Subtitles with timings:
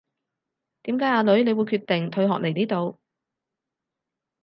[0.81, 2.99] 點解阿女你會決定退學嚟呢度